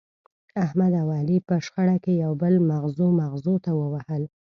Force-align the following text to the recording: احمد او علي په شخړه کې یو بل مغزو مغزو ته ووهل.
احمد 0.63 0.93
او 1.01 1.07
علي 1.19 1.37
په 1.47 1.55
شخړه 1.65 1.97
کې 2.03 2.13
یو 2.23 2.31
بل 2.41 2.53
مغزو 2.69 3.07
مغزو 3.21 3.53
ته 3.65 3.71
ووهل. 3.79 4.23